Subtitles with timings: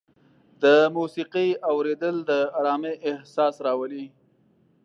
[0.63, 0.65] د
[0.97, 4.05] موسیقۍ اورېدل د ارامۍ احساس راولي.